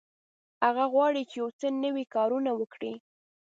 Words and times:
هغه 0.65 0.83
غواړي 0.93 1.21
چې 1.29 1.35
یو 1.41 1.49
څه 1.59 1.67
نوي 1.83 2.05
کارونه 2.15 2.51
وکړي. 2.59 2.93